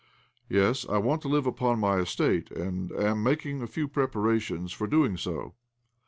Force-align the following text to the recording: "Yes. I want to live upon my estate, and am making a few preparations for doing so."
"Yes. 0.49 0.83
I 0.89 0.97
want 0.97 1.21
to 1.21 1.27
live 1.27 1.45
upon 1.45 1.77
my 1.77 1.97
estate, 1.97 2.49
and 2.49 2.91
am 2.91 3.21
making 3.21 3.61
a 3.61 3.67
few 3.67 3.87
preparations 3.87 4.71
for 4.73 4.87
doing 4.87 5.15
so." 5.15 5.53